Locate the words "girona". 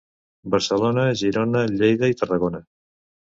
1.19-1.61